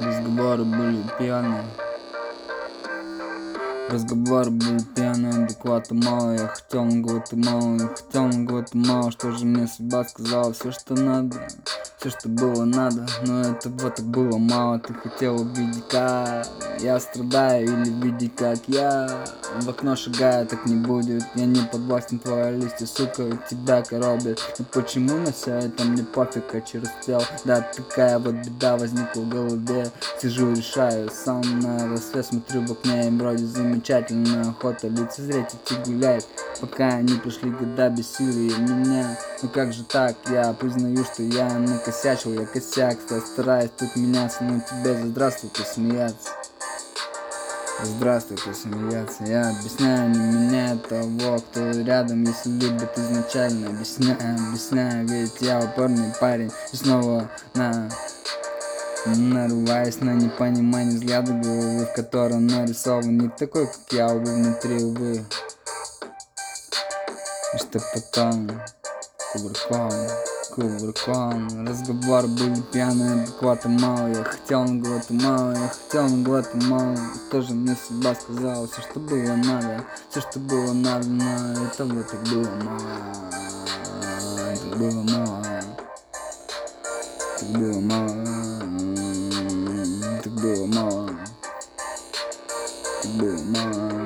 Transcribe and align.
Разговоры 0.00 0.64
были 0.64 1.02
пьяные 1.18 1.64
Разговоры 3.90 4.50
были 4.50 4.82
пьяные, 4.94 5.44
адеквата 5.44 5.94
мало 5.94 6.32
Я 6.32 6.48
хотел 6.48 6.84
на 6.84 7.00
Гватемалу, 7.02 7.76
я 7.76 7.88
хотел 7.88 8.26
на 8.26 8.44
Гватемалу 8.44 9.10
Что 9.10 9.32
же 9.32 9.44
мне 9.44 9.66
судьба 9.66 10.04
сказала, 10.04 10.52
все 10.52 10.72
что 10.72 10.94
надо 10.94 11.46
все, 12.04 12.10
что 12.10 12.28
было 12.28 12.64
надо, 12.64 13.06
но 13.26 13.40
этого 13.40 13.90
так 13.90 14.04
было 14.04 14.36
мало 14.36 14.78
Ты 14.78 14.92
хотел 14.92 15.40
увидеть, 15.40 15.88
как 15.88 16.46
я 16.80 17.00
страдаю 17.00 17.64
Или 17.66 17.88
видеть, 17.88 18.36
как 18.36 18.58
я 18.66 19.24
в 19.62 19.70
окно 19.70 19.96
шагаю. 19.96 20.46
Так 20.46 20.66
не 20.66 20.74
будет, 20.74 21.22
я 21.34 21.46
не 21.46 21.60
подвластен 21.60 22.18
твоей 22.18 22.60
листе 22.60 22.86
Сука, 22.86 23.38
тебя 23.48 23.82
коробит. 23.82 24.38
Но 24.58 24.64
почему 24.72 25.16
на 25.16 25.32
все 25.32 25.52
это 25.52 25.84
мне 25.84 26.02
пофиг, 26.02 26.54
а 26.54 26.60
через 26.60 26.88
тел 27.06 27.22
Да, 27.44 27.60
такая 27.60 28.18
вот 28.18 28.34
беда 28.34 28.76
возникла 28.76 29.20
в 29.20 29.28
голове. 29.28 29.90
Сижу, 30.20 30.52
решаю, 30.52 31.10
сам 31.10 31.42
на 31.60 31.88
рассвет 31.88 32.26
Смотрю 32.26 32.66
в 32.66 32.72
окне 32.72 33.08
и 33.08 33.10
вроде 33.10 33.44
замечательная 33.74 34.50
охота. 34.50 34.88
Лицезреть 34.88 35.54
идти 35.54 35.74
гулять 35.86 36.26
Пока 36.60 37.00
не 37.00 37.14
пришли 37.18 37.50
года 37.50 37.90
бессилия 37.90 38.56
меня. 38.58 39.18
Ну 39.42 39.48
как 39.48 39.72
же 39.72 39.84
так, 39.84 40.16
я 40.30 40.52
признаю, 40.52 41.04
что 41.04 41.22
я 41.22 41.52
накосячил 41.58 42.32
я 42.32 42.46
косяк, 42.46 42.98
я 43.10 43.20
стараюсь 43.20 43.70
тут 43.76 43.94
меняться, 43.96 44.44
но 44.44 44.60
тебе 44.60 44.94
за 44.94 45.08
здравствуйте 45.08 45.62
смеяться. 45.62 46.30
Здравствуйте 47.82 48.54
смеяться, 48.54 49.24
я 49.24 49.50
объясняю, 49.50 50.10
не 50.10 50.18
меня 50.18 50.76
того, 50.76 51.38
кто 51.38 51.70
рядом, 51.72 52.22
если 52.22 52.50
любит 52.50 52.96
изначально, 52.96 53.70
объясняю, 53.70 54.36
объясняю, 54.48 55.08
ведь 55.08 55.40
я 55.40 55.58
упорный 55.58 56.14
парень, 56.20 56.52
и 56.72 56.76
снова 56.76 57.28
на 57.54 57.90
Нарываясь 59.06 60.00
на 60.00 60.14
непонимание 60.14 60.98
взгляда 60.98 61.32
головы, 61.32 61.84
в 61.84 61.92
котором 61.94 62.46
нарисован. 62.46 63.18
Не 63.18 63.28
такой, 63.28 63.66
как 63.66 63.92
я, 63.92 64.06
а 64.06 64.14
увы, 64.14 64.24
внутри, 64.24 64.82
увы. 64.82 65.24
И 67.54 67.58
что 67.58 67.80
потом, 67.92 68.50
кувырком, 69.32 69.92
кувырком, 70.54 71.66
разговор 71.66 72.26
были 72.28 72.62
пьяные, 72.72 73.24
адеквата 73.24 73.68
мало, 73.68 74.08
я 74.08 74.24
хотел 74.24 74.64
на 74.64 74.80
глоту 74.80 75.12
мало, 75.14 75.52
я 75.52 75.68
хотел 75.68 76.08
на 76.08 76.24
глоту 76.24 76.56
мало, 76.62 76.98
тоже 77.30 77.52
мне 77.52 77.76
судьба 77.86 78.14
сказала, 78.14 78.66
все, 78.66 78.80
что 78.80 79.00
было 79.00 79.36
надо, 79.36 79.84
все, 80.10 80.20
что 80.22 80.38
было 80.38 80.72
надо, 80.72 81.06
но 81.06 81.66
этого 81.66 82.02
так 82.04 82.22
было 82.22 82.50
мало, 82.64 83.30
так 84.40 84.78
было 84.78 85.02
мало, 85.02 85.44
так 87.38 87.48
было 87.50 87.80
мало. 87.80 88.33
Boom. 93.06 94.03